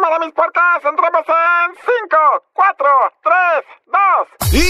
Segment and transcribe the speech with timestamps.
[0.00, 2.16] De mis puertas, entremos en 5,
[2.54, 2.86] 4,
[3.22, 3.34] 3,
[4.50, 4.62] 2.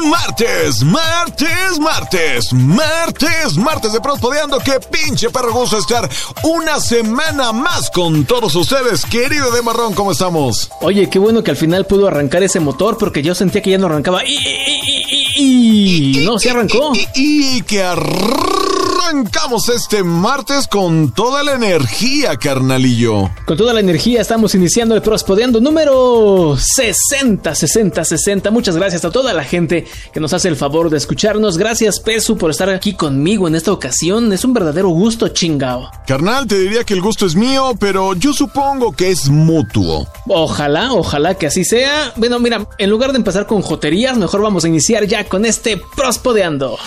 [0.00, 4.58] Y, martes, martes, martes, martes, martes de Prospodeando.
[4.60, 6.08] Qué pinche perro gusto estar
[6.42, 9.04] una semana más con todos ustedes.
[9.06, 10.70] Querido de Marrón, ¿cómo estamos?
[10.80, 13.78] Oye, qué bueno que al final pudo arrancar ese motor porque yo sentía que ya
[13.78, 14.24] no arrancaba.
[14.24, 14.38] Y, y-
[15.08, 16.92] y- y- y- no, se arrancó.
[16.94, 17.82] Y, y- y que
[19.04, 23.30] arrancamos este martes con toda la energía, carnalillo.
[23.44, 28.50] Con toda la energía estamos iniciando el Prospodeando número 60, 60, 60.
[28.50, 31.58] Muchas gracias a toda la gente que nos hace el favor de escucharnos.
[31.58, 34.32] Gracias, Pesu, por estar aquí conmigo en esta ocasión.
[34.32, 35.90] Es un verdadero gusto, chingao.
[36.06, 40.08] Carnal, te diría que el gusto es mío, pero yo supongo que es mutuo.
[40.28, 42.12] Ojalá, ojalá que así sea.
[42.16, 45.80] Bueno, mira, en lugar de empezar con joterías, mejor vamos a iniciar ya con este
[45.94, 46.78] Prospodeando.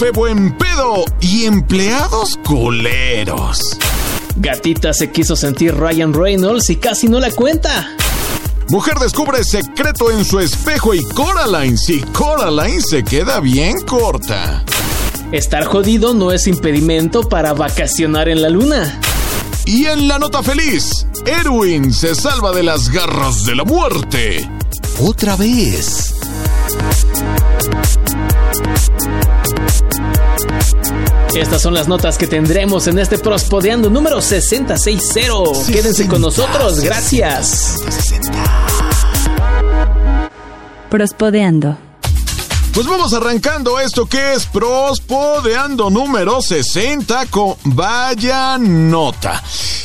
[0.00, 3.76] Jefe buen pedo y empleados coleros.
[4.36, 7.86] Gatita se quiso sentir Ryan Reynolds y casi no la cuenta.
[8.70, 14.64] Mujer descubre secreto en su espejo y Coraline, si Coraline se queda bien corta.
[15.32, 18.98] Estar jodido no es impedimento para vacacionar en la luna.
[19.66, 24.50] Y en la nota feliz, Erwin se salva de las garras de la muerte.
[24.98, 26.14] Otra vez.
[31.34, 35.72] Estas son las notas que tendremos en este Prospodeando número 660.
[35.72, 37.76] Quédense con nosotros, gracias.
[40.90, 41.78] Prospodeando.
[42.74, 49.42] Pues vamos arrancando esto que es Prospodeando número 60 con vaya nota.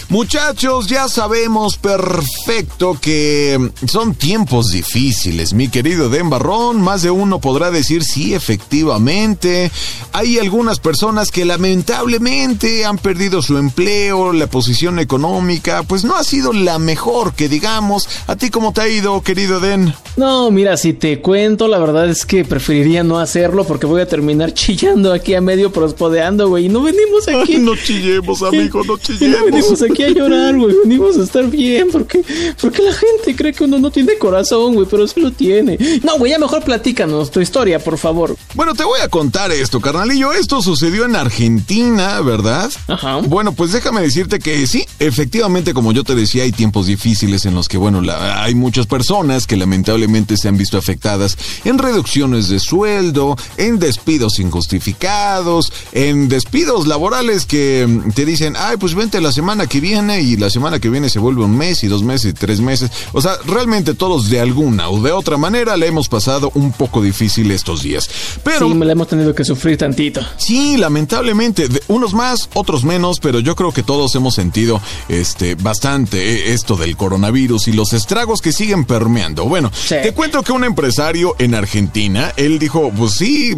[0.09, 6.79] Muchachos, ya sabemos perfecto que son tiempos difíciles, mi querido Dembarrón.
[6.79, 9.71] Más de uno podrá decir sí, efectivamente.
[10.13, 16.23] Hay algunas personas que lamentablemente han perdido su empleo, la posición económica, pues no ha
[16.23, 18.07] sido la mejor que digamos.
[18.27, 19.93] ¿A ti cómo te ha ido, querido Den?
[20.17, 24.07] No, mira, si te cuento, la verdad es que preferiría no hacerlo porque voy a
[24.07, 26.69] terminar chillando aquí a medio Prospodeando, güey.
[26.69, 27.57] No venimos aquí.
[27.57, 29.94] No chillemos, amigo, no Y no venimos chillemos.
[29.95, 30.75] Aquí a llorar, güey.
[30.83, 31.87] Venimos a estar bien.
[31.91, 32.21] Porque,
[32.61, 34.87] porque la gente cree que uno no tiene corazón, güey.
[34.89, 35.77] Pero sí lo tiene.
[36.03, 38.35] No, güey, ya mejor platícanos tu historia, por favor.
[38.53, 40.33] Bueno, te voy a contar esto, carnalillo.
[40.33, 42.69] Esto sucedió en Argentina, ¿verdad?
[42.87, 43.17] Ajá.
[43.17, 47.55] Bueno, pues déjame decirte que sí, efectivamente, como yo te decía, hay tiempos difíciles en
[47.55, 52.49] los que, bueno, la- hay muchas personas que lamentablemente se han visto afectadas en reducciones
[52.49, 59.31] de sueldo, en despidos injustificados, en despidos laborales que te dicen, ay, pues vente la
[59.31, 62.31] semana que viene y la semana que viene se vuelve un mes y dos meses
[62.31, 62.89] y tres meses.
[63.13, 67.01] O sea, realmente todos de alguna o de otra manera le hemos pasado un poco
[67.01, 68.09] difícil estos días.
[68.43, 68.67] Pero...
[68.67, 70.21] Sí, me la hemos tenido que sufrir tantito.
[70.37, 75.55] Sí, lamentablemente, de- unos más, otros menos, pero yo creo que todos hemos sentido este
[75.55, 79.45] bastante eh, esto del coronavirus y los estragos que siguen permeando.
[79.45, 79.95] Bueno, Sí.
[80.01, 83.55] te cuento que un empresario en Argentina, él dijo, pues sí,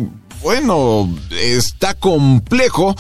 [0.48, 2.96] bueno, está complejo,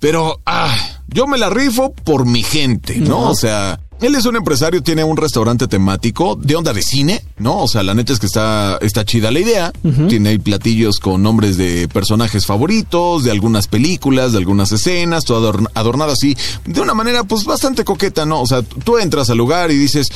[0.00, 0.74] pero ah,
[1.08, 3.08] yo me la rifo por mi gente, ¿no?
[3.08, 3.30] No.
[3.32, 7.58] O sea, él es un empresario, tiene un restaurante temático de onda de cine, ¿no?
[7.60, 9.72] O sea, la neta es que está, está chida la idea.
[10.08, 15.52] Tiene ahí platillos con nombres de personajes favoritos, de algunas películas, de algunas escenas, todo
[15.52, 18.40] adorn- adornado así, de una manera pues bastante coqueta, ¿no?
[18.42, 20.06] O sea, tú entras al lugar y dices,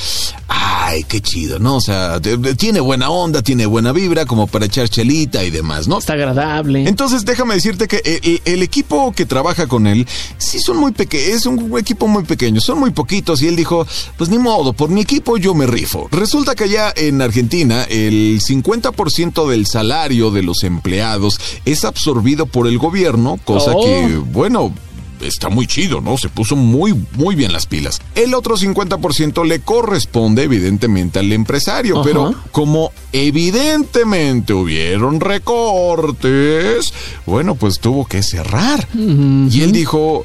[0.48, 1.76] ay, qué chido, ¿no?
[1.76, 5.98] O sea, tiene buena onda, tiene buena vibra como para echar chelita y demás, ¿no?
[5.98, 6.88] Está agradable.
[6.88, 10.06] Entonces déjame decirte que eh, eh, el equipo que trabaja con él
[10.38, 13.69] sí son muy pequeños, es un equipo muy pequeño, son muy poquitos y él dijo,
[13.70, 13.86] dijo,
[14.16, 16.08] pues ni modo, por mi equipo yo me rifo.
[16.10, 22.66] Resulta que allá en Argentina el 50% del salario de los empleados es absorbido por
[22.66, 23.80] el gobierno, cosa Oh.
[23.84, 24.72] que, bueno,
[25.20, 26.16] está muy chido, ¿no?
[26.18, 28.00] Se puso muy, muy bien las pilas.
[28.14, 32.04] El otro 50% le corresponde evidentemente al empresario, Ajá.
[32.04, 36.92] pero como evidentemente hubieron recortes,
[37.26, 38.88] bueno, pues tuvo que cerrar.
[38.94, 40.24] Y él dijo...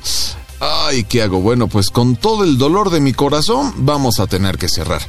[0.87, 1.41] Ay, ¿qué hago?
[1.41, 5.01] Bueno, pues con todo el dolor de mi corazón vamos a tener que cerrar.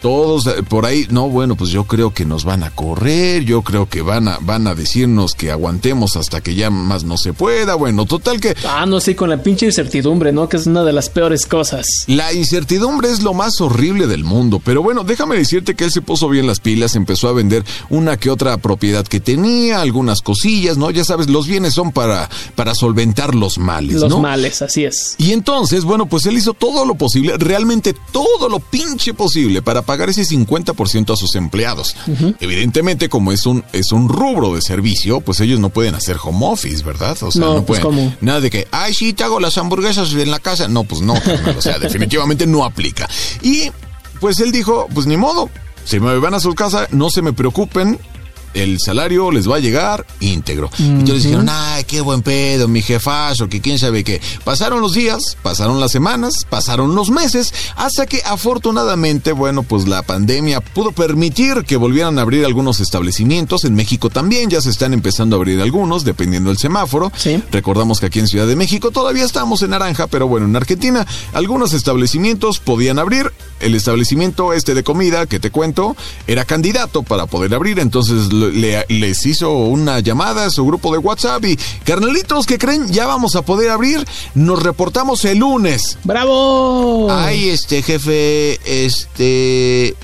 [0.00, 3.62] Todos eh, por ahí, no, bueno, pues yo creo que nos van a correr, yo
[3.62, 7.32] creo que van a, van a decirnos que aguantemos hasta que ya más no se
[7.32, 7.74] pueda.
[7.74, 10.48] Bueno, total que Ah, no sé, con la pinche incertidumbre, ¿no?
[10.48, 11.86] Que es una de las peores cosas.
[12.06, 16.02] la incertidumbre es lo más horrible del mundo, pero bueno, déjame decirte que él se
[16.02, 20.76] puso bien las pilas, empezó a vender una que otra propiedad que tenía, algunas cosillas,
[20.78, 20.90] ¿no?
[20.90, 24.20] Ya sabes, los bienes son para, para solventar los males, Los ¿no?
[24.20, 25.14] males, así es.
[25.18, 29.82] Y entonces, bueno, pues él hizo todo lo posible, realmente todo lo pinche posible para
[29.90, 31.96] pagar ese 50% a sus empleados.
[32.38, 36.46] Evidentemente, como es un, es un rubro de servicio, pues ellos no pueden hacer home
[36.46, 37.20] office, ¿verdad?
[37.22, 37.98] O sea, No, no, pues, pueden.
[38.04, 38.16] ¿cómo?
[38.20, 40.68] Nada de que, ay, sí, te hago las hamburguesas en la casa.
[40.68, 43.08] No, pues no, carnal, O sea, definitivamente no aplica.
[43.42, 43.72] Y
[44.20, 45.50] pues él dijo, pues ni modo,
[45.84, 47.98] si me van a su casa, no se me preocupen.
[48.54, 50.70] El salario les va a llegar íntegro.
[50.78, 54.20] Y Entonces dijeron, ay, qué buen pedo, mi jefazo, que quién sabe qué.
[54.44, 60.02] Pasaron los días, pasaron las semanas, pasaron los meses, hasta que afortunadamente, bueno, pues la
[60.02, 63.64] pandemia pudo permitir que volvieran a abrir algunos establecimientos.
[63.64, 67.12] En México también ya se están empezando a abrir algunos, dependiendo del semáforo.
[67.16, 67.42] Sí.
[67.52, 71.06] Recordamos que aquí en Ciudad de México todavía estamos en naranja, pero bueno, en Argentina
[71.32, 73.32] algunos establecimientos podían abrir.
[73.60, 75.96] El establecimiento este de comida que te cuento
[76.26, 80.98] era candidato para poder abrir, entonces le- les hizo una llamada a su grupo de
[80.98, 82.88] WhatsApp y carnalitos, ¿qué creen?
[82.92, 84.06] Ya vamos a poder abrir.
[84.34, 85.98] Nos reportamos el lunes.
[86.04, 87.08] ¡Bravo!
[87.10, 89.94] Ay, este jefe, este,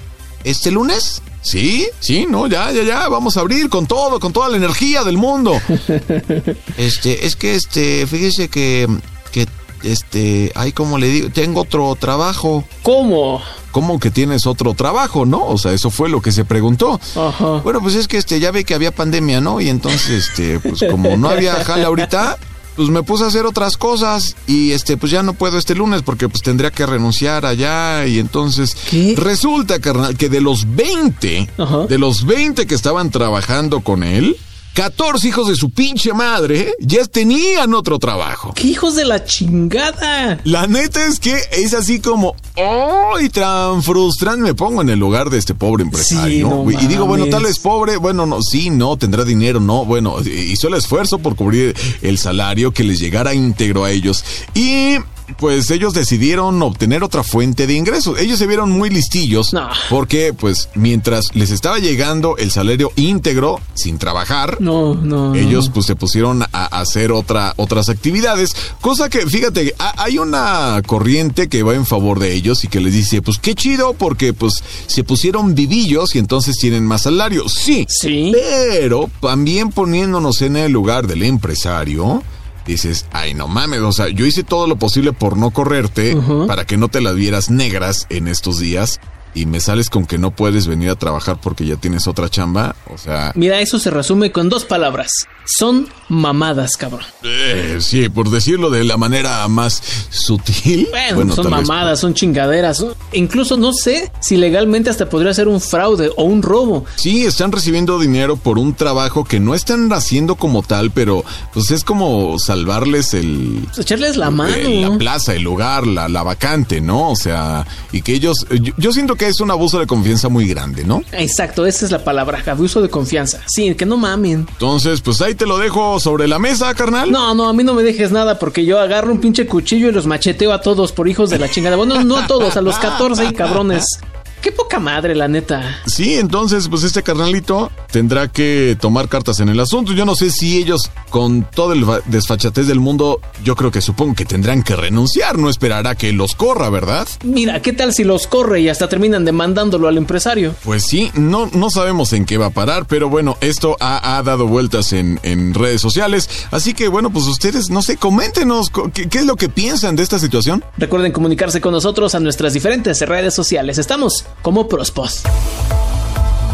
[0.45, 1.23] este lunes.
[1.43, 5.05] Sí, sí, no, ya, ya, ya, vamos a abrir con todo, con toda la energía
[5.05, 5.53] del mundo.
[6.77, 8.87] Este, es que este, fíjese que,
[9.33, 9.47] que,
[9.83, 12.65] este, ay, como le digo, tengo otro trabajo.
[12.83, 13.41] ¿Cómo?
[13.71, 15.47] ¿Cómo que tienes otro trabajo, no?
[15.47, 16.99] O sea, eso fue lo que se preguntó.
[17.15, 17.61] Ajá.
[17.63, 19.61] Bueno, pues es que este, ya ve que había pandemia, ¿no?
[19.61, 22.39] Y entonces, este, pues como no había jala ahorita,
[22.77, 26.03] pues me puse a hacer otras cosas y este, pues ya no puedo este lunes
[26.03, 29.15] porque pues tendría que renunciar allá y entonces ¿Qué?
[29.17, 31.87] resulta, carnal, que de los 20, Ajá.
[31.87, 34.37] de los 20 que estaban trabajando con él,
[34.77, 38.53] 14 hijos de su pinche madre ya tenían otro trabajo.
[38.55, 40.39] ¡Qué hijos de la chingada!
[40.45, 44.43] La neta es que es así como, ¡ay, tan frustrante!
[44.43, 47.97] Me pongo en el lugar de este pobre empresario, y digo, bueno, tal vez pobre,
[47.97, 52.73] bueno, no, sí, no, tendrá dinero, no, bueno, hizo el esfuerzo por cubrir el salario
[52.73, 54.27] que les llegara íntegro a ellos.
[54.55, 54.97] Y
[55.39, 58.19] pues ellos decidieron obtener otra fuente de ingresos.
[58.19, 59.69] Ellos se vieron muy listillos No.
[59.91, 65.35] porque, pues, mientras les estaba llegando el salario íntegro sin trabajar, No, no.
[65.35, 68.51] ellos pues se pusieron a hacer otra, otras actividades,
[68.81, 72.81] cosa que fíjate, ha- hay una corriente que va en favor de ellos y que
[72.81, 74.55] les dice, pues qué chido porque pues
[74.87, 77.49] se pusieron vivillos y entonces tienen más salario.
[77.49, 78.33] Sí, Sí.
[78.35, 82.23] pero también poniéndonos en el lugar del empresario,
[82.67, 86.17] dices, ay no mames, o sea, yo hice todo lo posible por no correrte
[86.47, 89.01] para que no te las vieras negras en estos días.
[89.35, 92.75] Y me sales con que no puedes venir a trabajar porque ya tienes otra chamba.
[92.93, 95.11] O sea, Mira, eso se resume con dos palabras.
[95.47, 97.03] Son mamadas, cabrón.
[97.23, 100.89] Eh, sí, por decirlo de la manera más sutil.
[101.15, 102.85] Bueno, son vez- mamadas, son chingaderas.
[103.13, 106.85] Incluso no sé si legalmente hasta podría ser un fraude o un robo.
[106.97, 111.25] Sí, están recibiendo dinero por un trabajo que no están haciendo como tal, pero
[111.55, 113.67] pues es como salvarles el...
[113.79, 114.55] Echarles la mano.
[114.57, 117.11] eh, la plaza, el lugar, la, la vacante, ¿no?
[117.11, 118.47] O sea, y que ellos...
[118.61, 121.03] Yo, yo siento que es un abuso de confianza muy grande, ¿no?
[121.13, 123.41] Exacto, esa es la palabra, abuso de confianza.
[123.47, 124.47] Sí, que no mamen.
[124.51, 127.11] Entonces, pues ahí te lo dejo sobre la mesa, carnal.
[127.13, 129.93] No, no, a mí no me dejes nada porque yo agarro un pinche cuchillo y
[129.93, 131.77] los macheteo a todos por hijos de la chingada.
[131.77, 134.01] Bueno, no a todos, a los 14 cabrones.
[134.41, 135.79] Qué poca madre, la neta.
[135.87, 139.93] Sí, entonces, pues este carnalito tendrá que tomar cartas en el asunto.
[139.93, 144.15] Yo no sé si ellos, con todo el desfachatez del mundo, yo creo que supongo
[144.15, 145.39] que tendrán que renunciar.
[145.39, 147.09] No esperará que los corra, ¿verdad?
[147.25, 150.55] Mira, ¿qué tal si los corre y hasta terminan demandándolo al empresario?
[150.65, 154.23] Pues sí, no, no sabemos en qué va a parar, pero bueno, esto ha, ha
[154.23, 156.29] dado vueltas en, en redes sociales.
[156.51, 159.97] Así que bueno, pues ustedes, no sé, coméntenos co- qué, qué es lo que piensan
[159.97, 160.65] de esta situación.
[160.79, 163.79] Recuerden comunicarse con nosotros a nuestras diferentes redes sociales.
[163.79, 165.11] Estamos como Prospod.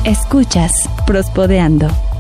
[0.05, 0.73] Escuchas
[1.07, 2.12] Prospodeando.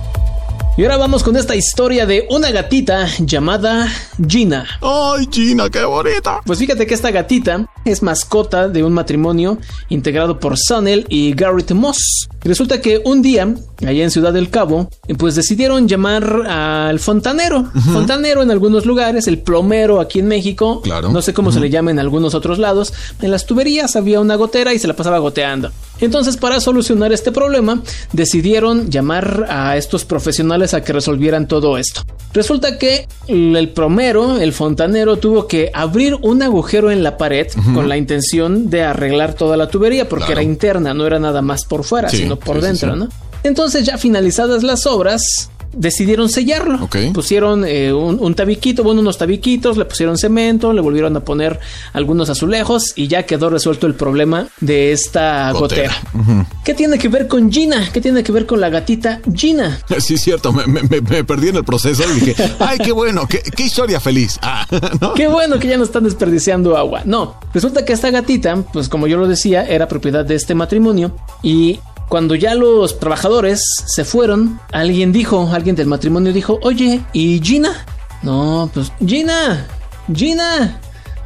[0.75, 3.93] Y ahora vamos con esta historia de una gatita llamada
[4.26, 4.67] Gina.
[4.81, 6.41] ¡Ay, Gina, qué bonita!
[6.47, 9.59] Pues fíjate que esta gatita es mascota de un matrimonio
[9.91, 12.26] integrado por Sunel y Garrett Moss.
[12.43, 13.55] Resulta que un día,
[13.87, 14.88] allá en Ciudad del Cabo,
[15.19, 17.71] pues decidieron llamar al fontanero.
[17.93, 20.81] Fontanero en algunos lugares, el plomero aquí en México.
[20.81, 21.11] Claro.
[21.11, 22.95] No sé cómo se le llama en algunos otros lados.
[23.21, 25.71] En las tuberías había una gotera y se la pasaba goteando.
[26.02, 27.82] Entonces, para solucionar este problema,
[28.12, 32.02] decidieron llamar a estos profesionales a que resolvieran todo esto.
[32.35, 37.88] Resulta que el plomero, el fontanero, tuvo que abrir un agujero en la pared con
[37.88, 40.40] la intención de arreglar toda la tubería, porque Claro.
[40.40, 42.99] era interna, no era nada más por fuera, Sí, sino por sí, dentro, sí.
[42.99, 43.09] ¿no?
[43.44, 46.88] Entonces, ya finalizadas las obras, decidieron sellarlo.
[47.12, 51.59] Pusieron eh, un, un tabiquito, bueno, unos tabiquitos, le pusieron cemento, le volvieron a poner
[51.93, 55.93] algunos azulejos y ya quedó resuelto el problema de esta Gotera.
[56.12, 56.47] gotera.
[56.64, 57.88] ¿Qué tiene que ver con Gina?
[57.93, 59.79] ¿Qué tiene que ver con la gatita Gina?
[59.99, 63.26] Sí, cierto, me, me- me- me perdí en el proceso y dije, ¡ay, qué bueno!
[63.29, 64.38] ¡Qué, qué historia feliz!
[64.43, 64.67] Ah,
[65.00, 65.14] ¿no?
[65.14, 67.02] Qué bueno que ya no están desperdiciando agua.
[67.05, 71.17] No, resulta que esta gatita, pues como yo lo decía, era propiedad de este matrimonio
[71.43, 77.40] y cuando ya los trabajadores se fueron, alguien dijo, alguien del matrimonio dijo, oye, ¿y
[77.42, 77.87] Gina?
[78.23, 79.66] No, pues Gina,
[80.14, 80.80] Gina.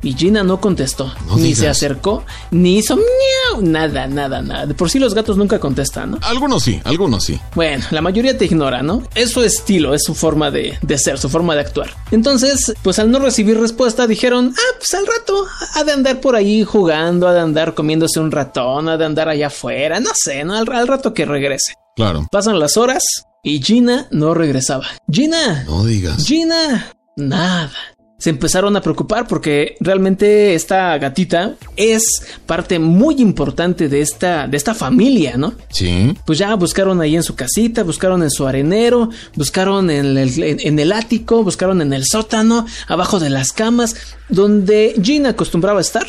[0.07, 1.59] Y Gina no contestó, No ni digas.
[1.59, 4.65] se acercó, ni hizo miau, nada, nada, nada.
[4.67, 6.19] De por sí los gatos nunca contestan, ¿no?
[6.23, 7.41] Algunos sí, algunos sí.
[7.57, 9.03] Bueno, la mayoría te ignora, ¿no?
[9.17, 11.91] Es su estilo, es su forma de, de ser, su forma de actuar.
[12.13, 15.45] Entonces, pues al no recibir respuesta, dijeron, ah, pues al rato
[15.75, 19.29] ha de andar por ahí jugando, ha de andar comiéndose un ratón, ha de andar
[19.29, 20.55] allá afuera, no sé, ¿no?
[20.55, 21.75] Al, al rato que regrese.
[21.97, 22.29] Claro.
[22.31, 23.03] Pasan las horas
[23.43, 24.87] y Gina no regresaba.
[25.11, 26.25] Gina, No digas.
[26.25, 27.73] Gina, nada.
[28.19, 32.03] Se empezaron a preocupar porque realmente esta gatita es
[32.47, 35.53] parte muy importante de esta, de esta familia, ¿no?
[35.69, 36.15] Sí.
[36.25, 40.61] Pues ya buscaron ahí en su casita, buscaron en su arenero, buscaron en el, en-
[40.61, 43.95] en el ático, buscaron en el sótano, abajo de las camas,
[44.31, 46.07] donde Gina acostumbraba a estar.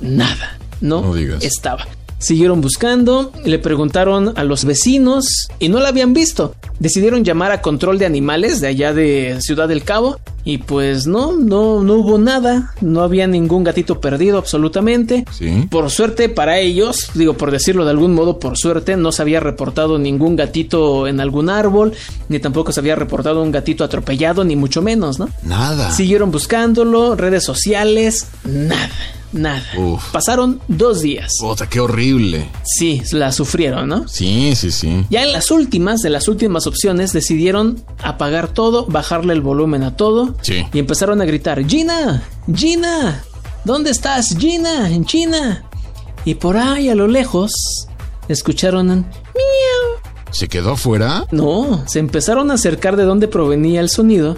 [0.00, 1.44] Nada, no, No digas.
[1.44, 1.86] estaba.
[2.18, 6.54] Siguieron buscando, le preguntaron a los vecinos y no la habían visto.
[6.78, 11.36] Decidieron llamar a control de animales de allá de Ciudad del Cabo y pues no,
[11.36, 15.24] no, no hubo nada, no había ningún gatito perdido absolutamente.
[15.36, 15.66] Sí.
[15.70, 19.40] Por suerte para ellos, digo por decirlo de algún modo, por suerte no se había
[19.40, 21.92] reportado ningún gatito en algún árbol,
[22.28, 25.28] ni tampoco se había reportado un gatito atropellado, ni mucho menos, ¿no?
[25.42, 25.90] Nada.
[25.90, 28.88] Siguieron buscándolo, redes sociales, nada,
[29.36, 29.64] nada.
[29.78, 30.10] Uf.
[30.12, 31.32] Pasaron dos días.
[31.40, 32.48] Puta, qué horrible.
[32.64, 34.08] Sí, la sufrieron, ¿no?
[34.08, 35.04] Sí, sí, sí.
[35.10, 39.96] Ya en las últimas, de las últimas opciones, decidieron apagar todo, bajarle el volumen a
[39.96, 40.64] todo Sí.
[40.72, 42.22] y empezaron a gritar, Gina,
[42.54, 43.22] Gina,
[43.64, 44.36] ¿dónde estás?
[44.38, 45.64] Gina, en China.
[46.24, 47.52] Y por ahí a lo lejos
[48.28, 50.00] escucharon miau.
[50.32, 51.24] ¿Se quedó afuera?
[51.30, 54.36] No, se empezaron a acercar de dónde provenía el sonido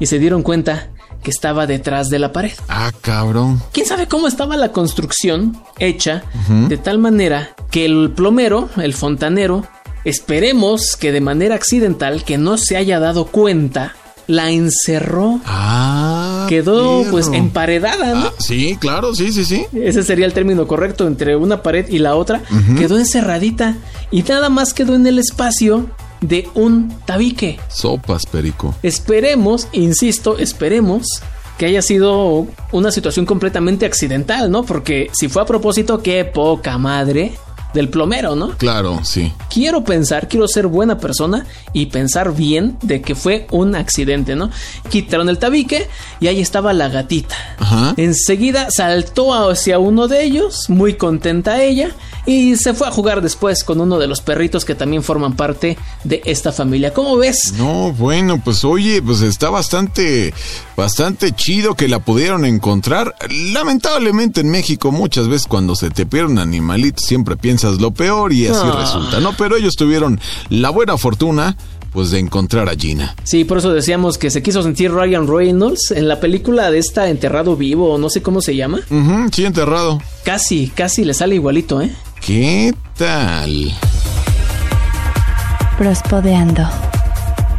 [0.00, 0.90] y se dieron cuenta
[1.22, 2.52] que estaba detrás de la pared.
[2.68, 3.62] Ah, cabrón.
[3.72, 6.22] ¿Quién sabe cómo estaba la construcción hecha
[6.68, 9.64] de tal manera que el plomero, el fontanero,
[10.04, 13.94] esperemos que de manera accidental, que no se haya dado cuenta,
[14.26, 16.46] la encerró, Ah.
[16.48, 18.26] quedó pues emparedada, ¿no?
[18.26, 19.66] Ah, sí, claro, sí, sí, sí.
[19.72, 22.42] Ese sería el término correcto entre una pared y la otra.
[22.78, 23.76] Quedó encerradita
[24.10, 25.86] y nada más quedó en el espacio
[26.20, 27.58] de un tabique.
[27.68, 28.74] Sopas, perico.
[28.82, 31.06] Esperemos, insisto, esperemos
[31.58, 34.64] que haya sido una situación completamente accidental, ¿no?
[34.64, 37.34] Porque si fue a propósito, qué poca madre
[37.74, 38.56] del plomero, ¿no?
[38.56, 39.32] Claro, sí.
[39.48, 44.50] Quiero pensar, quiero ser buena persona y pensar bien de que fue un accidente, ¿no?
[44.88, 47.36] Quitaron el tabique y ahí estaba la gatita.
[47.58, 47.94] Ajá.
[47.96, 51.90] Enseguida saltó hacia uno de ellos, muy contenta ella,
[52.26, 55.76] y se fue a jugar después con uno de los perritos que también forman parte
[56.04, 56.92] de esta familia.
[56.92, 57.54] ¿Cómo ves?
[57.56, 60.32] No, bueno, pues oye, pues está bastante,
[60.76, 63.14] bastante chido que la pudieron encontrar.
[63.30, 68.32] Lamentablemente en México muchas veces cuando se te pierde un animalito siempre piensas lo peor
[68.32, 68.76] y así Ah.
[68.80, 69.34] resulta, ¿no?
[69.36, 71.56] Pero ellos tuvieron la buena fortuna,
[71.92, 73.16] pues de encontrar a Gina.
[73.24, 77.08] Sí, por eso decíamos que se quiso sentir Ryan Reynolds en la película de esta
[77.08, 78.78] Enterrado Vivo, no sé cómo se llama.
[78.90, 80.00] Ujú, sí, enterrado.
[80.24, 81.90] Casi, casi le sale igualito, ¿eh?
[82.20, 83.72] ¿Qué tal?
[85.78, 86.68] Prospodeando.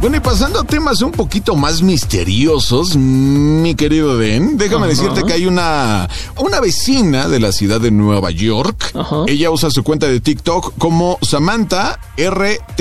[0.00, 5.32] Bueno, y pasando a temas un poquito más misteriosos, mi querido Ben, déjame decirte que
[5.32, 8.92] hay una, una vecina de la ciudad de Nueva York.
[9.28, 12.80] Ella usa su cuenta de TikTok como Samantha RTSOE.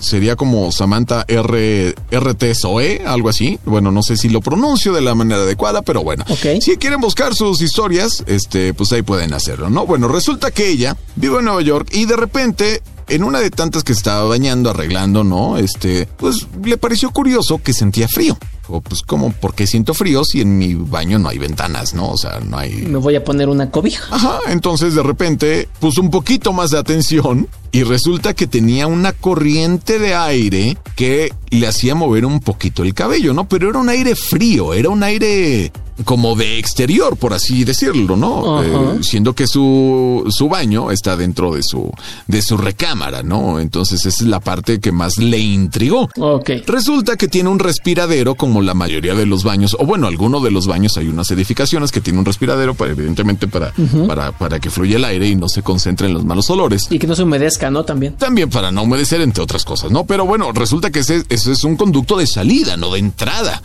[0.00, 3.58] Sería como Samantha R RTSOE, algo así.
[3.64, 6.24] Bueno, no sé si lo pronuncio de la manera adecuada, pero bueno.
[6.28, 6.60] Ok.
[6.60, 9.86] Si quieren buscar sus historias, este, pues ahí pueden hacerlo, ¿no?
[9.86, 13.84] Bueno, resulta que ella vive en Nueva York y de repente en una de tantas
[13.84, 15.58] que estaba bañando, arreglando, ¿no?
[15.58, 18.38] Este, pues le pareció curioso que sentía frío.
[18.68, 22.10] O pues como, ¿por qué siento frío si en mi baño no hay ventanas, no?
[22.10, 22.70] O sea, no hay...
[22.82, 24.14] Me voy a poner una cobija.
[24.14, 29.12] Ajá, entonces de repente puso un poquito más de atención y resulta que tenía una
[29.12, 33.48] corriente de aire que le hacía mover un poquito el cabello, ¿no?
[33.48, 35.72] Pero era un aire frío, era un aire
[36.04, 38.62] como de exterior, por así decirlo, ¿no?
[38.62, 41.90] Eh, siendo que su, su baño está dentro de su,
[42.26, 43.60] de su recámara, ¿no?
[43.60, 46.08] Entonces esa es la parte que más le intrigó.
[46.18, 46.50] Ok.
[46.66, 50.50] Resulta que tiene un respiradero como la mayoría de los baños, o bueno, alguno de
[50.50, 53.72] los baños hay unas edificaciones que tiene un respiradero para evidentemente para,
[54.06, 56.86] para, para que fluya el aire y no se concentren los malos olores.
[56.90, 57.84] Y que no se humedezca, ¿no?
[57.84, 58.14] También.
[58.14, 60.04] También para no humedecer, entre otras cosas, ¿no?
[60.04, 63.62] Pero bueno, resulta que ese, ese es un conducto de salida, no de entrada.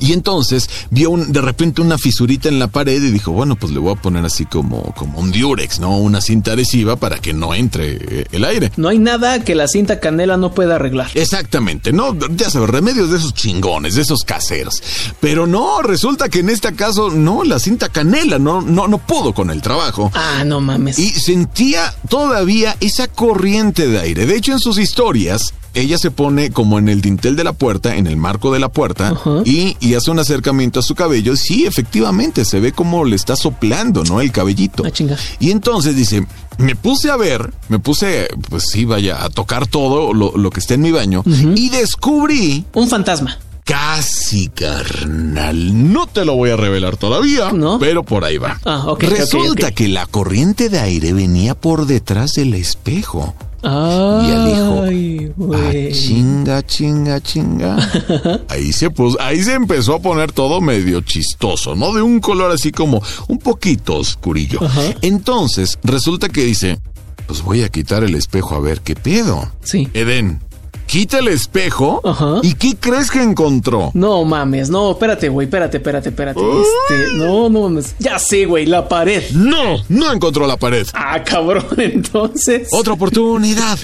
[0.00, 3.72] Y entonces vio un, de repente una fisurita en la pared y dijo, bueno, pues
[3.72, 5.98] le voy a poner así como, como un diurex, ¿no?
[5.98, 8.72] Una cinta adhesiva para que no entre eh, el aire.
[8.76, 11.10] No hay nada que la cinta canela no pueda arreglar.
[11.14, 14.82] Exactamente, no, ya sabes, remedios de esos chingones, de esos caseros.
[15.20, 19.32] Pero no, resulta que en este caso, no, la cinta canela no, no, no pudo
[19.32, 20.10] con el trabajo.
[20.14, 20.98] Ah, no mames.
[20.98, 24.26] Y sentía todavía esa corriente de aire.
[24.26, 27.96] De hecho, en sus historias, ella se pone como en el dintel de la puerta,
[27.96, 31.36] en el marco de la puerta, y, y hace un acercamiento a su cabello.
[31.36, 34.20] Sí, efectivamente, se ve como le está soplando, ¿no?
[34.20, 34.84] El cabellito.
[34.86, 35.16] Ah.
[35.40, 36.26] Y entonces dice,
[36.58, 40.60] me puse a ver, me puse, pues sí, vaya, a tocar todo lo, lo que
[40.60, 43.38] está en mi baño, y descubrí Un fantasma.
[43.64, 45.92] Casi, carnal.
[45.92, 47.78] No te lo voy a revelar todavía, ¿No?
[47.78, 48.58] pero por ahí va.
[48.64, 53.34] Ah, Resulta que la corriente de aire venía por detrás del espejo.
[53.62, 57.76] Ay, Y él dijo, Ah, chinga, chinga, chinga.
[58.48, 61.92] ahí se puso, ahí se empezó a poner todo medio chistoso, ¿no?
[61.92, 64.62] De un color así como un poquito oscurillo.
[64.62, 64.82] Ajá.
[65.02, 66.78] Entonces, resulta que dice,
[67.26, 69.50] pues voy a quitar el espejo a ver qué pedo.
[69.62, 69.88] Sí.
[69.92, 70.40] Eden,
[70.88, 72.40] quita el espejo Ajá.
[72.42, 73.90] y ¿qué crees que encontró?
[73.94, 76.40] No mames, no, espérate, güey, espérate, espérate, espérate.
[76.40, 77.94] Este, no, no mames.
[77.98, 79.22] Ya sé, güey, la pared.
[79.32, 80.86] No, no encontró la pared.
[80.94, 82.68] Ah, cabrón, entonces.
[82.72, 83.78] Otra oportunidad,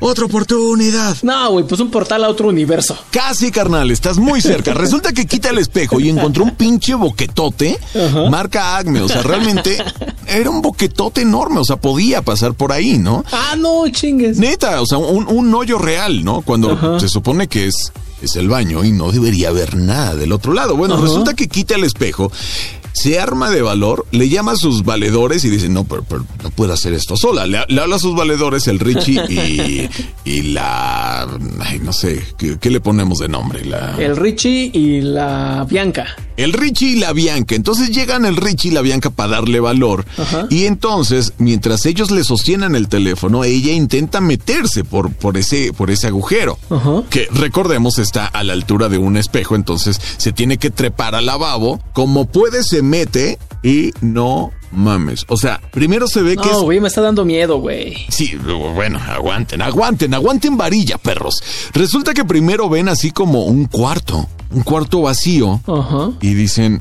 [0.00, 1.16] otra oportunidad.
[1.22, 2.96] No, güey, pues un portal a otro universo.
[3.10, 4.72] Casi, carnal, estás muy cerca.
[4.74, 8.30] Resulta que quita el espejo y encontró un pinche boquetote, Ajá.
[8.30, 9.00] marca Acme.
[9.00, 9.76] O sea, realmente
[10.28, 11.58] era un boquetote enorme.
[11.58, 13.24] O sea, podía pasar por ahí, ¿no?
[13.32, 14.38] Ah, no, chingues.
[14.38, 16.43] Neta, o sea, un, un hoyo real, ¿no?
[16.44, 17.00] Cuando Ajá.
[17.00, 20.76] se supone que es, es el baño y no debería haber nada del otro lado.
[20.76, 21.02] Bueno, Ajá.
[21.04, 22.30] resulta que quita el espejo,
[22.92, 26.50] se arma de valor, le llama a sus valedores y dice, no, pero, pero no
[26.50, 27.44] puedo hacer esto sola.
[27.44, 29.88] Le, le habla a sus valedores, el Richie y,
[30.24, 31.22] y la...
[31.60, 33.64] Ay, no sé, ¿qué, qué le ponemos de nombre?
[33.64, 33.96] La...
[33.98, 36.06] El Richie y la Bianca.
[36.36, 37.54] El Richie y la Bianca.
[37.54, 40.04] Entonces llegan el Richie y la Bianca para darle valor.
[40.18, 40.46] Ajá.
[40.50, 45.90] Y entonces, mientras ellos le sostienen el teléfono, ella intenta meterse por, por, ese, por
[45.90, 46.58] ese agujero.
[46.70, 47.02] Ajá.
[47.10, 49.54] Que recordemos está a la altura de un espejo.
[49.54, 51.80] Entonces se tiene que trepar al lavabo.
[51.92, 55.24] Como puede, se mete y no mames.
[55.28, 58.06] O sea, primero se ve que es No, güey, me está dando miedo, güey.
[58.08, 58.36] Sí,
[58.74, 61.36] bueno, aguanten, aguanten, aguanten varilla, perros.
[61.72, 65.60] Resulta que primero ven así como un cuarto, un cuarto vacío.
[65.66, 66.12] Ajá.
[66.20, 66.80] Y dicen,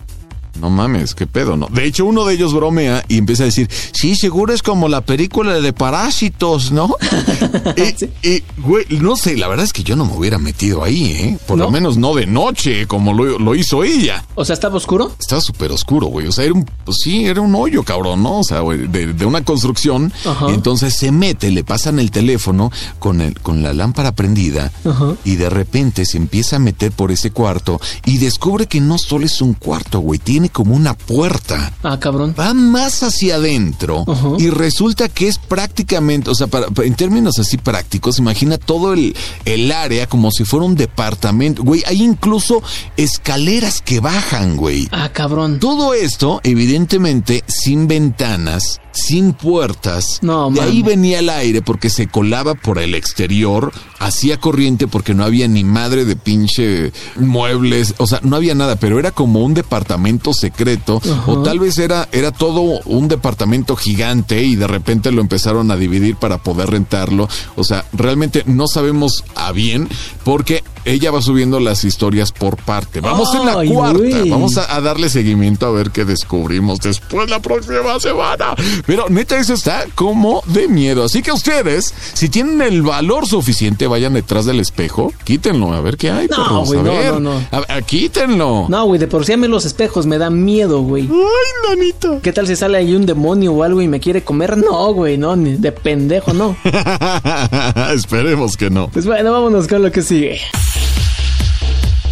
[0.60, 1.68] no mames, qué pedo, ¿no?
[1.68, 5.02] De hecho, uno de ellos bromea y empieza a decir, sí, seguro es como la
[5.02, 6.96] película de parásitos, ¿no?
[8.24, 11.06] y, y, güey, no sé, la verdad es que yo no me hubiera metido ahí,
[11.06, 11.38] ¿eh?
[11.48, 11.72] Por lo ¿No?
[11.72, 14.24] menos no de noche, como lo, lo hizo ella.
[14.36, 15.12] O sea, ¿estaba oscuro?
[15.20, 16.28] Estaba súper oscuro, güey.
[16.28, 18.40] O sea, era un, pues sí, era un hoyo, cabrón, ¿no?
[18.40, 20.14] O sea, güey, de, de una construcción.
[20.26, 20.50] Ajá.
[20.50, 24.72] Entonces se mete, le pasan el teléfono con, el, con la lámpara prendida.
[24.86, 25.16] Ajá.
[25.26, 29.26] Y de repente se empieza a meter por ese cuarto y descubre que no solo
[29.26, 30.20] es un cuarto, güey.
[30.20, 31.74] Tiene como una puerta.
[31.84, 32.36] Ah, cabrón.
[32.40, 34.06] Va más hacia adentro
[34.40, 38.94] y resulta que es prácticamente, o sea, para- para- en términos así prácticos, imagina todo
[38.94, 41.64] el, el área como si fuera un departamento.
[41.64, 42.62] Güey, hay incluso
[42.98, 44.88] escaleras que bajan, güey.
[44.92, 45.60] Ah, cabrón.
[45.60, 50.20] Todo esto, evidentemente, sin ventanas, sin puertas.
[50.22, 55.14] No, de ahí venía el aire porque se colaba por el exterior, hacía corriente porque
[55.14, 59.44] no había ni madre de pinche muebles, o sea, no había nada, pero era como
[59.44, 61.32] un departamento secreto, Ajá.
[61.32, 65.76] o tal vez era, era todo un departamento gigante y de repente lo empezaron a
[65.76, 67.28] dividir para poder rentarlo.
[67.56, 69.90] O sea, realmente no sabemos a bien
[70.24, 73.00] porque ella va subiendo las historias por parte.
[73.02, 74.18] Vamos en la cuarta.
[74.30, 78.56] Vamos a, a darle seguimiento a ver qué descubrimos después la próxima semana.
[78.86, 81.04] Pero neta, eso está como de miedo.
[81.04, 85.98] Así que ustedes, si tienen el valor suficiente, vayan detrás del espejo, quítenlo, a ver
[85.98, 86.28] qué hay.
[86.28, 87.48] No, güey, no, no, no.
[87.52, 88.66] A- a- quítenlo.
[88.70, 91.04] No, güey, de por sí a mí los espejos me dan miedo, güey.
[91.12, 92.20] Ay, nanito.
[92.22, 94.58] ¿Qué tal si sale ahí un demonio o algo y me quiere comer?
[94.58, 96.56] No, güey, no, ni de pendejo, no.
[97.94, 98.88] Esperemos que no.
[98.90, 100.40] Pues bueno, vámonos con lo que sigue.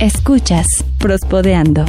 [0.02, 0.66] Escuchas
[0.98, 1.86] Prospodeando.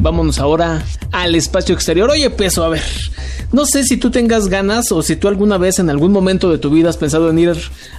[0.00, 2.08] Vámonos ahora al espacio exterior.
[2.08, 2.82] Oye, peso, a ver.
[3.52, 6.56] No sé si tú tengas ganas o si tú alguna vez en algún momento de
[6.56, 7.54] tu vida has pensado en ir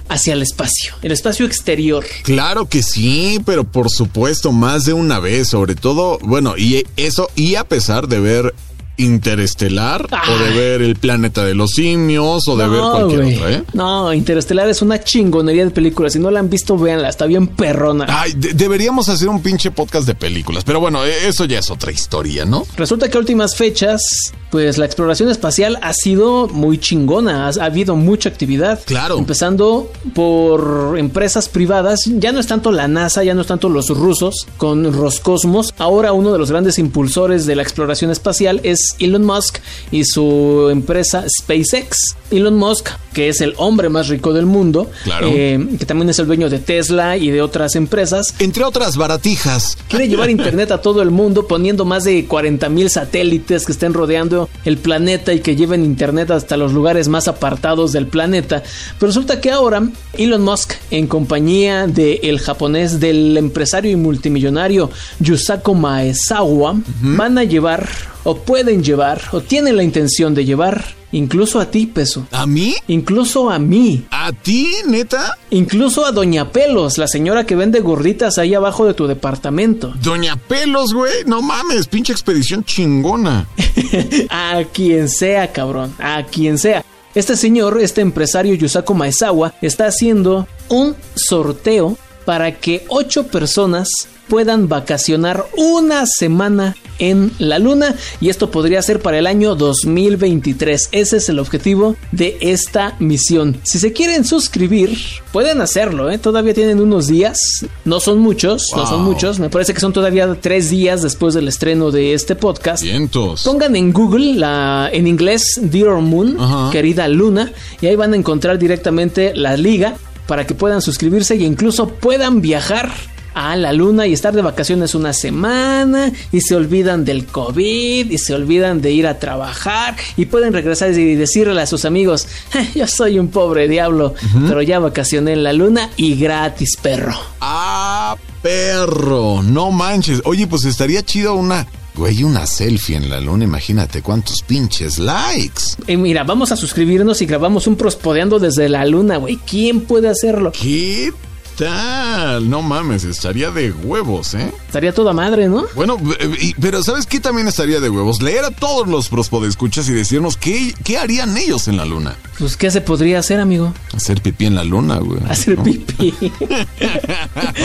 [0.08, 2.04] hacia el espacio, el espacio exterior.
[2.24, 7.28] Claro que sí, pero por supuesto más de una vez, sobre todo, bueno, y eso,
[7.36, 8.54] y a pesar de ver
[8.96, 13.36] Interestelar o de ver el planeta de los simios o de ver cualquier güey.
[13.36, 13.62] otra, ¿eh?
[13.72, 16.10] No, Interestelar es una chingonería de película.
[16.10, 18.06] Si no la han visto, véanla, está bien perrona.
[18.08, 21.70] Ay, de- deberíamos hacer un pinche podcast de películas, pero bueno, e- eso ya es
[21.70, 22.64] otra historia, ¿no?
[22.76, 24.02] Resulta que a últimas fechas,
[24.50, 28.80] pues la exploración espacial ha sido muy chingona, ha, ha habido mucha actividad.
[28.84, 29.18] Claro.
[29.18, 33.88] Empezando por empresas privadas, ya no es tanto la NASA, ya no es tanto los
[33.88, 39.24] rusos con Roscosmos, ahora uno de los grandes impulsores de la exploración espacial es Elon
[39.24, 39.58] Musk
[39.90, 41.96] y su empresa SpaceX.
[42.30, 45.28] Elon Musk, que es el hombre más rico del mundo, Claro.
[45.30, 49.76] eh, que también es el dueño de Tesla y de otras empresas, Entre otras baratijas.
[49.88, 53.94] Quiere llevar internet a todo el mundo poniendo más de 40 mil satélites que estén
[53.94, 58.62] rodeando el planeta y que lleven internet hasta los lugares más apartados del planeta.
[58.98, 65.74] Pero resulta que ahora Elon Musk, en compañía del japonés del empresario y multimillonario Yusaku
[65.74, 67.88] Maezawa, van a llevar,
[68.24, 72.26] o pueden llevar, o tienen la intención de llevar, incluso a ti, peso.
[72.32, 72.74] ¿A mí?
[72.88, 74.04] Incluso a mí.
[74.10, 75.38] ¿A ti, neta?
[75.50, 79.92] Incluso a Doña Pelos, la señora que vende gorditas ahí abajo de tu departamento.
[80.02, 81.24] Doña Pelos, güey.
[81.26, 83.46] No mames, pinche expedición chingona.
[84.30, 85.94] A quien sea, cabrón.
[85.98, 86.84] A quien sea.
[87.14, 93.88] Este señor, este empresario Yusaku Maezawa, está haciendo un sorteo para que ocho personas
[94.28, 100.88] puedan vacacionar una semana en la luna y esto podría ser para el año 2023.
[100.92, 103.56] Ese es el objetivo de esta misión.
[103.64, 104.96] Si se quieren suscribir,
[105.32, 106.18] pueden hacerlo, ¿eh?
[106.18, 107.38] Todavía tienen unos días.
[107.84, 109.38] No son muchos, no son muchos.
[109.38, 112.82] Me parece que son todavía tres días después del estreno de este podcast.
[112.82, 113.42] Vientos.
[113.44, 116.70] Pongan en Google la en inglés Dear Moon, Ajá.
[116.70, 121.42] querida Luna, y ahí van a encontrar directamente la liga para que puedan suscribirse e
[121.42, 122.90] incluso puedan viajar
[123.34, 128.18] a la luna y estar de vacaciones una semana y se olvidan del COVID y
[128.18, 132.68] se olvidan de ir a trabajar y pueden regresar y decirle a sus amigos, "Eh,
[132.74, 134.14] yo soy un pobre diablo,
[134.46, 137.14] pero ya vacacioné en la luna y gratis, perro.
[137.40, 139.42] Ah, perro.
[139.42, 140.20] No manches.
[140.24, 141.66] Oye, pues estaría chido una.
[141.96, 143.44] Güey, una selfie en la luna.
[143.44, 145.62] Imagínate cuántos pinches likes.
[145.86, 149.36] Y mira, vamos a suscribirnos y grabamos un prospodeando desde la luna, güey.
[149.48, 150.50] ¿Quién puede hacerlo?
[150.50, 151.12] ¿Qué
[151.56, 152.48] tal?
[152.50, 154.52] No mames, estaría de huevos, ¿eh?
[154.66, 155.64] Estaría toda madre, ¿no?
[155.74, 158.20] Bueno, eh, pero ¿sabes qué también estaría de huevos?
[158.22, 162.16] Leer a todos los prospodescuchas y decirnos qué, qué harían ellos en la luna.
[162.38, 163.72] Pues, ¿qué se podría hacer, amigo?
[163.94, 165.20] Hacer pipí en la luna, güey.
[165.28, 165.64] Hacer ¿no?
[165.64, 166.12] pipí.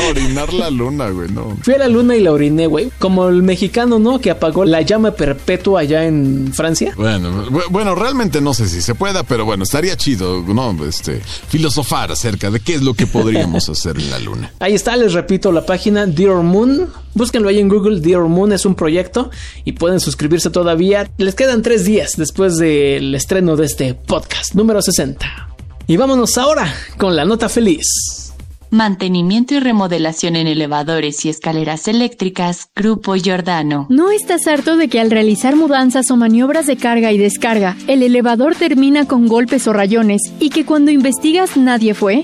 [0.10, 1.58] Orinar la luna, güey, no.
[1.62, 2.92] Fui a la luna y la oriné, güey.
[3.00, 4.20] Como el mexicano, ¿no?
[4.20, 6.94] Que apagó la llama perpetua allá en Francia.
[6.96, 10.76] Bueno, bu- bueno, realmente no sé si se pueda, pero bueno, estaría chido, ¿no?
[10.86, 14.54] Este, filosofar acerca de qué es lo que podríamos hacer en la luna.
[14.60, 16.88] Ahí está, les repito, la página Dear Moon.
[17.14, 18.02] Búsquenlo ahí en Google.
[18.02, 19.30] Dear Moon es un proyecto
[19.66, 21.10] y pueden suscribirse todavía.
[21.18, 25.50] Les quedan tres días después del estreno de este podcast número 60.
[25.88, 28.30] Y vámonos ahora con la nota feliz.
[28.72, 33.88] Mantenimiento y remodelación en elevadores y escaleras eléctricas, Grupo Giordano.
[33.90, 38.04] ¿No estás harto de que al realizar mudanzas o maniobras de carga y descarga, el
[38.04, 42.24] elevador termina con golpes o rayones y que cuando investigas nadie fue?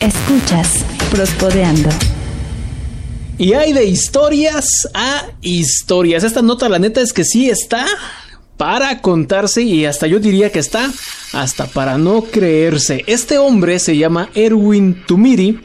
[0.00, 1.88] Escuchas Prospodeando.
[3.36, 6.22] Y hay de historias a historias.
[6.22, 7.84] Esta nota, la neta, es que sí está
[8.56, 10.88] para contarse y hasta yo diría que está
[11.32, 13.02] hasta para no creerse.
[13.08, 15.58] Este hombre se llama Erwin Tumiri.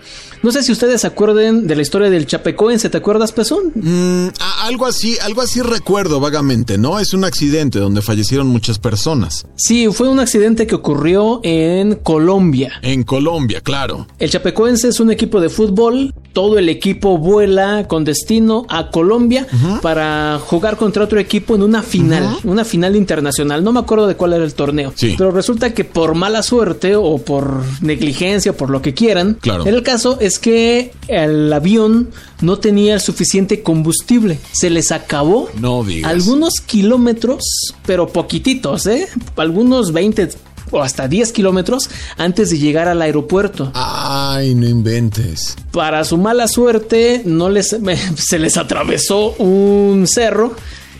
[0.44, 3.72] No sé si ustedes se acuerden de la historia del Chapecoense, ¿te acuerdas, Pezón?
[3.76, 4.28] Mm,
[4.64, 7.00] algo así, algo así recuerdo vagamente, ¿no?
[7.00, 9.46] Es un accidente donde fallecieron muchas personas.
[9.56, 12.74] Sí, fue un accidente que ocurrió en Colombia.
[12.82, 14.06] En Colombia, claro.
[14.20, 16.14] El Chapecoense es un equipo de fútbol.
[16.34, 19.48] Todo el equipo vuela con destino a Colombia
[19.82, 23.64] para jugar contra otro equipo en una final, una final internacional.
[23.64, 24.92] No me acuerdo de cuál era el torneo.
[24.96, 25.14] Sí.
[25.18, 29.66] Pero resulta que por mala suerte o por negligencia, por lo que quieran, Claro.
[29.68, 32.10] en el caso es que el avión
[32.42, 34.40] no tenía el suficiente combustible.
[34.52, 35.50] Se les acabó.
[35.60, 36.12] No digas.
[36.12, 37.44] Algunos kilómetros,
[37.86, 39.08] pero poquititos, ¿eh?
[39.36, 40.30] Algunos 20
[40.72, 43.72] o hasta 10 kilómetros antes de llegar al aeropuerto.
[43.74, 45.56] Ay, no inventes.
[45.72, 47.76] Para su mala suerte, no les,
[48.16, 50.56] se les atravesó un cerro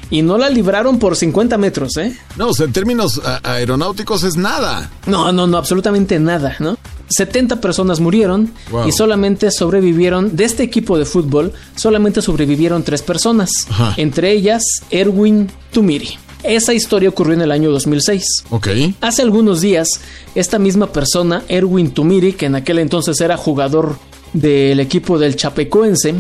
[0.10, 2.16] y no la libraron por 50 metros, ¿eh?
[2.36, 4.92] No, o sea, en términos aeronáuticos es nada.
[5.08, 6.78] No, no, no, absolutamente nada, ¿no?
[7.16, 8.88] 70 personas murieron Wow.
[8.88, 13.94] y solamente sobrevivieron, de este equipo de fútbol, solamente sobrevivieron tres personas, Ajá.
[13.98, 16.10] entre ellas Erwin Tumiri.
[16.44, 18.24] Esa historia ocurrió en el año 2006.
[18.50, 18.68] Ok.
[19.00, 19.88] Hace algunos días,
[20.36, 23.96] esta misma persona, Erwin Tumiri, que en aquel entonces era jugador
[24.34, 26.16] del equipo del Chapecoense,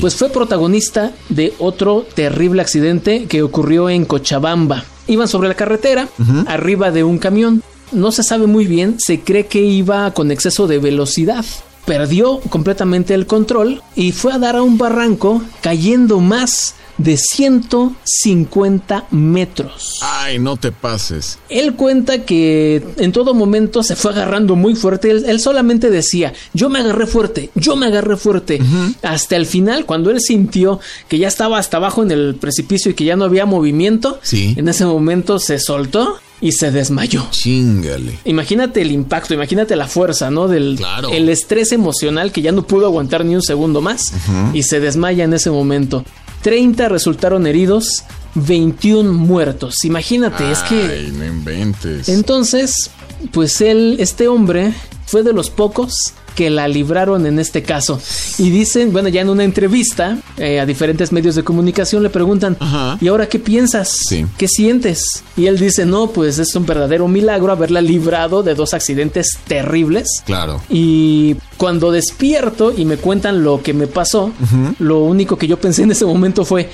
[0.00, 4.84] pues fue protagonista de otro terrible accidente que ocurrió en Cochabamba.
[5.06, 6.08] Iban sobre la carretera,
[6.46, 7.62] arriba de un camión.
[7.92, 11.44] No se sabe muy bien, se cree que iba con exceso de velocidad.
[11.86, 19.06] Perdió completamente el control y fue a dar a un barranco cayendo más de 150
[19.10, 19.98] metros.
[20.02, 21.38] Ay, no te pases.
[21.48, 25.10] Él cuenta que en todo momento se fue agarrando muy fuerte.
[25.10, 28.60] Él, él solamente decía, yo me agarré fuerte, yo me agarré fuerte.
[29.02, 32.94] Hasta el final, cuando él sintió que ya estaba hasta abajo en el precipicio y
[32.94, 34.54] que ya no había movimiento, Sí.
[34.56, 37.26] en ese momento se soltó y se desmayó.
[37.30, 38.18] Chingale.
[38.24, 40.46] Imagínate el impacto, imagínate la fuerza, ¿no?
[40.48, 41.10] Del Claro.
[41.10, 44.12] el estrés emocional que ya no pudo aguantar ni un segundo más
[44.54, 46.04] y se desmaya en ese momento.
[46.42, 48.04] 30 resultaron heridos,
[48.36, 49.84] 21 muertos.
[49.84, 52.08] Imagínate, es que Ay, no inventes.
[52.08, 52.90] entonces,
[53.32, 54.72] pues él, este hombre,
[55.08, 55.94] fue de los pocos
[56.34, 57.98] que la libraron en este caso.
[58.36, 62.56] Y dicen, bueno, ya en una entrevista eh, a diferentes medios de comunicación le preguntan,
[62.60, 62.98] Ajá.
[63.00, 63.88] ¿y ahora qué piensas?
[64.06, 64.26] Sí.
[64.36, 65.24] ¿Qué sientes?
[65.36, 70.22] Y él dice, no, pues es un verdadero milagro haberla librado de dos accidentes terribles.
[70.26, 70.60] Claro.
[70.68, 74.30] Y cuando despierto y me cuentan lo que me pasó,
[74.78, 76.68] lo único que yo pensé en ese momento fue,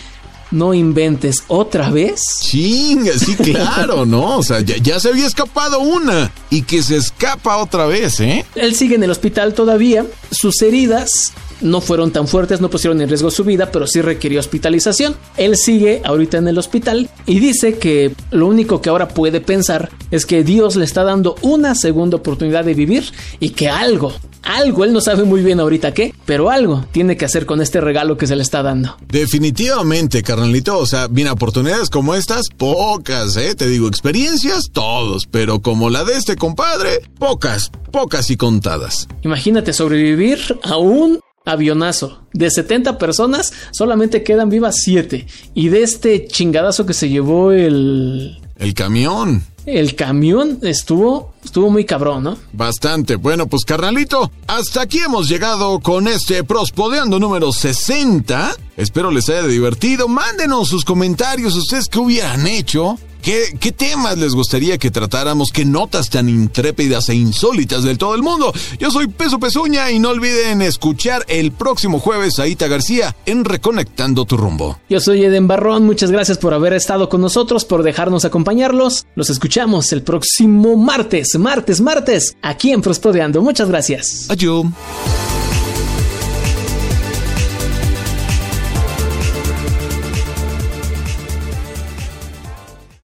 [0.55, 2.21] no inventes otra vez.
[2.40, 4.38] Chinga, sí, claro, ¿no?
[4.38, 8.45] O sea, ya, ya se había escapado una y que se escapa otra vez, ¿eh?
[8.55, 10.07] Él sigue en el hospital todavía.
[10.31, 14.40] Sus heridas no fueron tan fuertes, no pusieron en riesgo su vida, pero sí requirió
[14.40, 15.17] hospitalización.
[15.37, 19.90] Él sigue ahorita en el hospital y dice que lo único que ahora puede pensar
[20.11, 23.05] es que Dios le está dando una segunda oportunidad de vivir
[23.40, 24.12] y que algo,
[24.43, 27.81] algo, él no sabe muy bien ahorita qué, pero algo tiene que hacer con este
[27.81, 28.97] regalo que se le está dando.
[29.09, 30.79] Definitivamente, carnalito.
[30.79, 33.55] O sea, mira, oportunidades como estas, pocas, ¿eh?
[33.55, 35.27] Te digo, experiencias, todos.
[35.31, 39.09] Pero como la de este compadre, pocas, pocas y contadas.
[39.23, 45.27] Imagínate sobrevivir a un avionazo de 70 personas, solamente quedan vivas 7.
[45.55, 49.45] Y de este chingadazo que se llevó el, El camión.
[49.67, 52.39] el camión, estuvo, estuvo muy cabrón, ¿no?
[52.53, 53.17] Bastante.
[53.17, 58.57] Bueno, pues carnalito, hasta aquí hemos llegado con este Prospodeando número 60.
[58.77, 60.09] Espero les haya divertido.
[60.09, 62.99] Mándenos sus comentarios, ustedes qué hubieran hecho.
[63.25, 65.51] ¿Qué, ¿Qué temas les gustaría que tratáramos?
[65.51, 68.53] ¿Qué notas tan intrépidas e insólitas del todo el mundo?
[68.79, 73.47] Yo soy Peso Pezuña y no olviden escuchar el próximo jueves a Ita García en
[73.47, 74.79] Reconectando tu rumbo.
[74.91, 79.07] Yo soy Eden Barrón, muchas gracias por haber estado con nosotros, por dejarnos acompañarlos.
[79.15, 83.41] Los escuchamos el próximo martes, martes, martes, aquí en Prospodeando.
[83.41, 84.27] Muchas gracias.
[84.29, 84.67] Adiós.